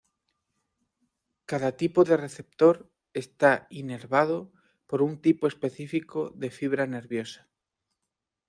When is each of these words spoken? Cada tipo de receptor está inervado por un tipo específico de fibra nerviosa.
Cada 1.51 1.71
tipo 1.81 1.99
de 2.09 2.15
receptor 2.25 2.75
está 3.23 3.51
inervado 3.81 4.39
por 4.89 4.99
un 5.07 5.13
tipo 5.25 5.43
específico 5.53 6.19
de 6.41 6.49
fibra 6.57 6.85
nerviosa. 6.95 7.41